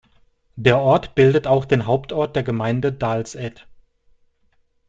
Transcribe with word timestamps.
Der 0.55 0.79
Ort 0.79 1.13
bildet 1.13 1.45
auch 1.45 1.63
den 1.63 1.85
Hauptort 1.85 2.35
der 2.35 2.41
Gemeinde 2.41 2.91
Dals-Ed. 2.91 3.67